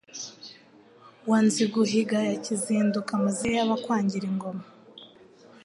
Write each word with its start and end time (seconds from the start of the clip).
Wa 1.29 1.39
Nziguhiga 1.45 2.17
ya 2.29 2.35
Kizinduka, 2.43 3.11
Amazimwe 3.19 3.55
y’abakwangira 3.57 4.25
ingoma, 4.31 4.63